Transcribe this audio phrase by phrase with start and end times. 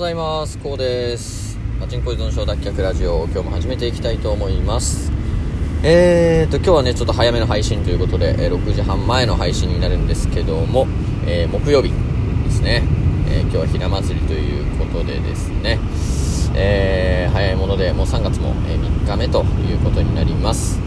[0.00, 0.56] ございます。
[0.56, 1.58] こうです。
[1.78, 5.12] パチンコ依存症脱却ラジオ今日も始めていきたいと思います。
[5.82, 10.86] えーと今日はねちょっと早めの配信ということで、え、6時半前の配信になるんですけども、
[11.26, 11.92] えー、木曜日
[12.44, 12.82] ですね、
[13.28, 15.78] えー、今日はひな祭りということでですね。
[16.54, 20.80] えー、早いものでもう3月も、え3日目ということになります、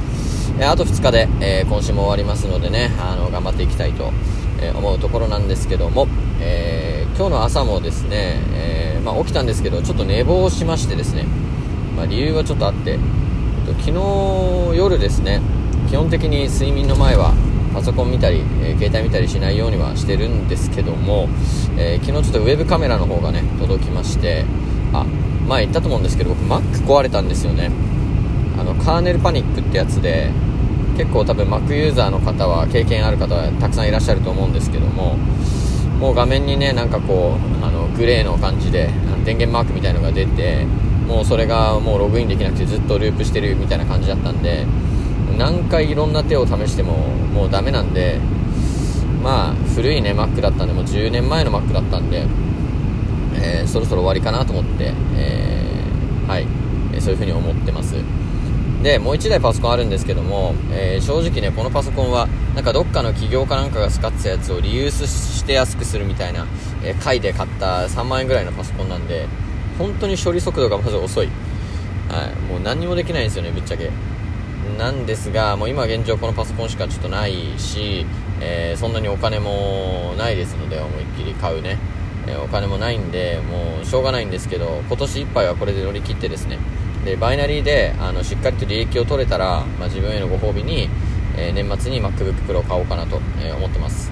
[0.60, 4.12] えあと2日で、え今週も終わりますのでねあの頑張っていきたいと、
[4.60, 6.08] え思うところなんですけども、
[6.42, 11.26] え今日の朝もですね、えまあ、起きたんですけどちょっと寝坊しましてですね、
[11.96, 12.98] まあ、理由はちょっとあってえっ
[13.68, 15.40] と昨日夜ですね
[15.90, 17.36] 基本的に睡眠の前は
[17.72, 21.28] パソコン見たり、えー、携帯見たりしないようにはしてるんですけども、
[21.78, 24.44] えー、昨日ちょっとウェブカメラの方がね届きまして
[24.92, 25.06] あ
[25.48, 27.70] 前言ったと思うんですけど僕 Mac 壊れたんですよね。
[28.58, 30.32] あのカーネルパニックってやつで
[30.98, 35.18] 結構多分 Mac ユーザーの方は経験ある方はたくさんいらっしゃると思うんですけども
[36.04, 38.90] もう画面にねなんかこうあのグレーの感じで
[39.24, 40.66] 電源マークみたいのが出て
[41.08, 44.66] もうそれがもうログインできなくてずっとループしてるみたいな感じだったんで
[45.38, 48.20] 何回いろんな手を試してももうダメなんで
[49.24, 52.28] まあ古いね Mac だったんでもう10年前の Mac だったんで
[53.36, 56.48] えー、そろそろ終わりかなと思って、えー、はい、
[56.94, 57.96] えそういう風に思ってます。
[58.84, 66.46] で、もう1台パソコンあるんですけども、えー、正直ね、このパソコンは、なんかどっかの企業かなんかが使ってたやつをリユースして安くするみたいな、
[66.84, 69.28] えー、回で買った3万円ぐらいのパソコンなんで、
[69.80, 71.28] 本当に処理速度がまず遅い。
[72.10, 73.90] はい、もう何にもできないんですよね、ぶっちゃけ。
[74.78, 78.06] なんですが、もう今現状このパソコンしかちょっとないし、
[78.42, 81.78] えー、そんなにお金もないですので、思いっきり買うね。
[82.28, 86.58] えお金もないんで、もうしょうがないんですけど、今年いっぱいはこれで乗り切ってですね、
[87.06, 90.90] で、バイナリーで、あの、しっかりと利益を取れたら、まあ、自分へのご褒美に、
[91.36, 94.12] えー、年末に MacBook Pro を買おうかなと、えー、思ってます。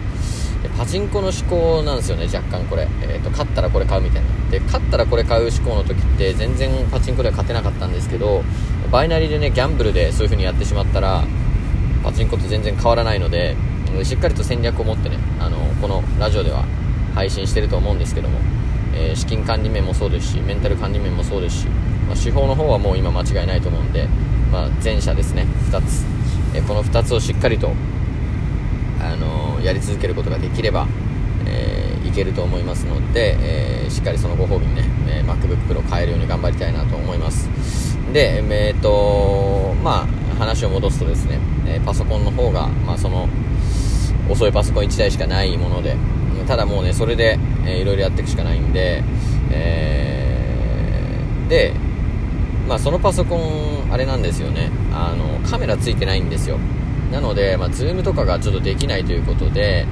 [0.64, 2.88] でパチンコの思考なんですよね、若干これ。
[3.02, 4.52] えっ、ー、と、勝ったらこれ買うみたいな。
[4.52, 8.44] で、勝ったらこれ買う思考の時って全然パチンコでは勝てなかったんですけど、
[8.92, 11.24] バイナリーでね、ギャンブルでそういう風にやってしまったら、
[12.04, 13.56] パチンコと全然変わらないので、
[14.04, 16.66] しっかりと戦略を持ってね、あの、このラジオでは
[17.16, 18.40] 配信してると思うんですけども、
[18.94, 21.68] えー、資金管理面もそうですしメンタル管理面もそうですし、
[22.08, 24.08] まあ、手法の方はもう今間違いないと思うんで、
[24.52, 25.46] まあ、前者ですね。
[25.72, 26.06] 2つ、
[26.54, 27.72] えー、この2つをしっかりと、
[29.00, 30.88] あのー、やり続けることができれば、
[31.46, 37.50] え、いけると思いますので、えしっかりそのご褒美にね、え MacBook Pro 買えるように頑張りたいなと思います。
[38.14, 43.30] でえっ、とまあ話を戻すとですね、えパソコンの方が、まあ、その
[44.30, 45.96] 遅いパソコン1台しかないもので、
[46.52, 49.02] ただもうね、それで、えー、いろいろやっていくしかないんで、
[49.52, 51.74] えー、で、
[52.68, 56.58] まあそのパソコン、あれなんですよね、あの、カメラついてないんですよ。
[57.10, 59.88] なので、まあ、 Zoom とかがちょっとできないということで、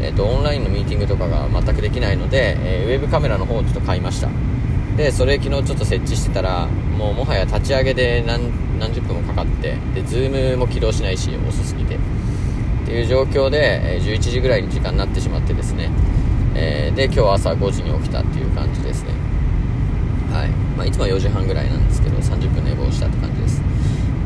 [0.00, 4.28] えっ、ー、と、オンラインのミーティングとかが全くできないので、えー、ウェブカメラの方をちょっと買いました。
[4.96, 11.98] で、それ昨日ちょっと設置してたら、もうもはや立ち上げで何何十分もかかって、で、 Zoom も起動しないし、遅すぎて。
[12.84, 15.90] っていう状況で、え11時ぐらいに時間になってしまってですね、
[16.54, 19.12] えー、で今日朝5時に起きたっていう感じですね。
[20.30, 23.62] はい、まあ、いつもは4時半ぐらいなんですけど30分寝坊したって感じです。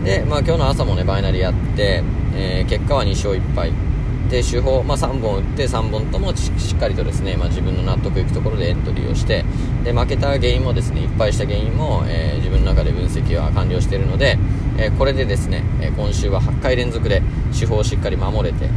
[0.05, 2.03] で、まあ、今日の朝もねバイナリーやって、
[2.35, 3.88] えー、結果は2勝1敗。
[4.29, 9.45] で手法、まあ、3本打って3本ともしっかりとですね、まあ、自分の納得いくところでエントリーをして
[9.85, 14.39] で負けた原因もですねいっぱいした原因も、えー、自分の中で分析は完了しているので、
[14.77, 17.23] えー、これでですね、え今週は8回連続で
[17.59, 18.69] 手法をしっかり守れて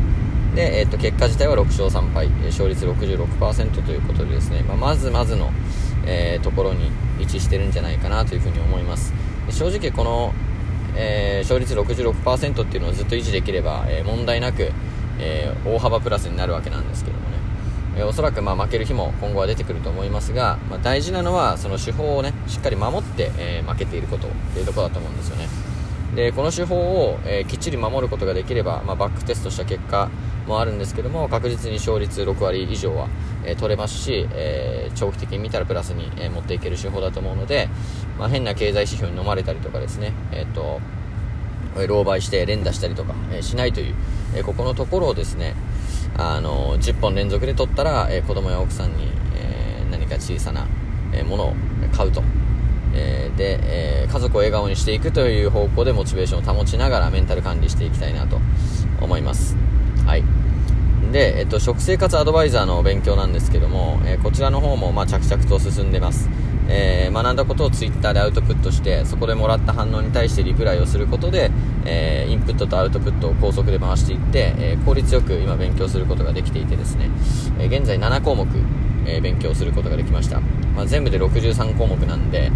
[0.55, 5.51] で、えー、と結果自体は6勝3敗勝率66%ということでですね、まあ、まずまずの、
[6.05, 9.13] えー、ところに位置してるんじゃないかなというふうに思います。
[9.49, 10.33] 正直この、
[10.95, 14.71] えー、勝率66%っていうのをずっと維持できれば、えー、問題なく、
[15.21, 17.37] えー、大幅プラスになるわけなんですけどもね、
[17.97, 25.47] えー、おそらくまあ負ける日も今後は出てくると思いますが、まあ、大事なのはその手法をねしっかり守って、え負けていることというところだと思うんですよね。
[26.15, 30.09] でこの手法を、えきっちり守ることができれば、まあ、バックテストした結果
[30.47, 33.07] もあるんですけども確実に勝率6割以上は、
[33.45, 37.69] え、取れますし、えー、長期的に見たらプラスに、え、持っていける手法だと思うので、
[38.19, 40.81] まあ、変な経済指標に飲まれたりとかですね、えーと、
[41.75, 43.95] 狼狽して連打したりとか、えしないという、
[44.35, 45.55] えここのところをですね
[46.17, 50.67] あの10本連続で取ったら、え子供や奥さんに、え何か小さな、
[51.13, 51.53] えものを
[51.91, 52.23] 買うと。
[52.93, 53.59] えで、
[54.03, 58.39] え家族を笑顔にしていくという方向でモチベーションを保ちながらメンタル管理していきたいなと
[58.99, 59.55] 思います。
[60.05, 60.23] はい。
[61.11, 66.29] で、えっと、食生活アドバイザーの勉強なんですけども、え、こちらの方も、ま、着々と進んでます。
[66.69, 71.51] えー、学んだことをツイッターでアウトプットして、そこでもらった反応に対してリプライをすることで、
[71.85, 77.09] えー、インプットとアウトプットを高速で回していって、え効率よく今勉強することができていてですね、
[77.59, 78.47] え現在7項目、
[79.05, 80.39] え、勉強することができました。
[80.75, 82.51] まあ、全部で63項目なんで、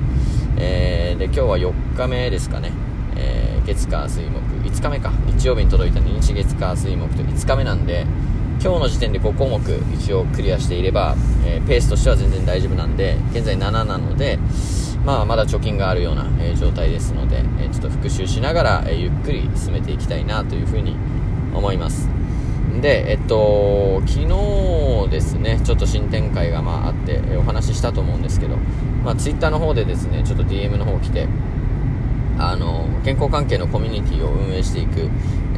[0.58, 2.72] え、で、今日は4日目ですかね。
[3.16, 5.12] え、月火水木、5日目か。
[5.26, 8.06] 日曜日に届いた日月火水木と5日目なんで、
[8.62, 9.60] 今日の時点で5項目
[9.94, 11.16] 一応クリアしていれば、
[11.46, 14.40] えー、ペースとしては全然大丈夫なんで、現在7なので、
[15.06, 20.96] まあ、まだ貯金があるような、えー、状態ですので、えー、ちょっと復習しながら、え、ゆっくり進めていきたいなというふうに
[21.54, 22.10] 思います。
[22.82, 28.58] で、えっと、昨日ですね、ちょっと新展開がまああって、えお話ししたと思うんですけど、
[29.04, 31.28] まあ、ツイッターの方でですね、ちょっと DM の方来て、
[32.38, 35.10] あの、健康関係のコミュニティを運営していく、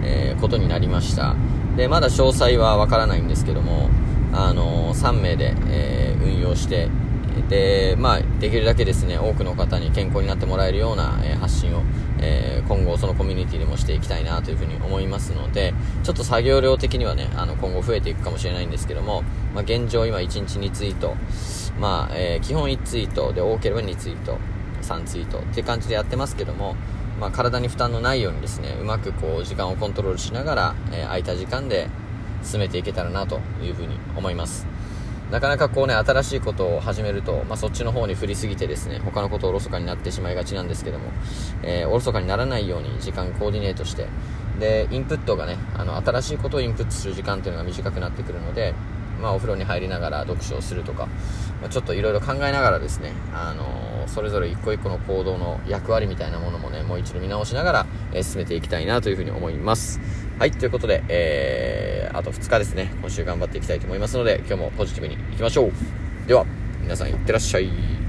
[0.03, 1.35] え、ことになりました。
[1.77, 3.89] で、まだ詳細はわからないんですけども、
[4.33, 6.89] あの、3名で、えー、運用して
[7.49, 11.83] で、まあ、できるだけですね、多くの方に健康になってもらえるような、えー、発信を、
[12.19, 19.23] えー、今後そのコミュニティでもしていきたいなというふうに思いますので、ちょっと作業量的にはね、あの、今後増えていくかもしれないんですけども、
[19.53, 21.15] まあ、現状今1日2ツイート、
[21.79, 24.37] まあ、えー、基本1ツイートで多ければ2ツイート、
[24.81, 26.75] 3ツイートっていう感じでやってますけども、
[27.19, 31.87] まあ、体に負担のないようにですね、うまくこう、時間をコントロールしながら、え空いた時間で
[32.43, 34.67] 進めていけたらなというふうに思います。
[35.31, 41.05] なかなかこうね、新しいことを始めると、まあ、そっちの方に振りすぎてですね、他のことをおろそかになってしまいがちなんですけども、
[41.63, 44.07] えー、おろそかにならないように時間コーディネートして、
[44.59, 48.73] で、インプットがね、あの、新しいことをインプットする時間っていうのが短くなってくるので、
[49.21, 51.07] まあ、お風呂に入りながら読書をするとか、
[51.61, 59.99] まあ、ちょっといろいろ考えながらですね、あのー、それぞれ一個一個の行動の役割みたいなものもね、もう一度見直しながら、えー、進めていきたいなというふうに思います。
[60.39, 65.71] はい、ということで、えー、あと2日ですね、今週頑張っていきたいと思いますので、今日もポジティブにいきましょう。
[66.27, 66.45] では、
[66.81, 68.06] 皆さんいってらっしゃい。